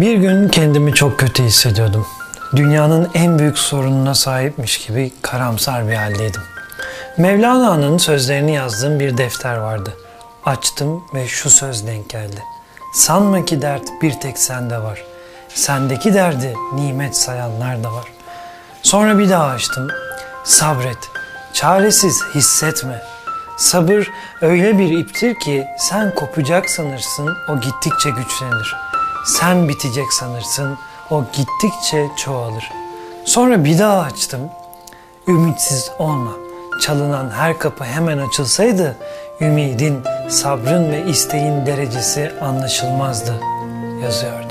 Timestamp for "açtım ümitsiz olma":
34.00-36.32